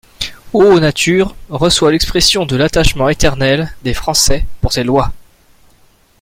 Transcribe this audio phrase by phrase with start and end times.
[0.51, 5.13] O Nature, reçois l'expression de l'attachement éternel des Français pour tes lois.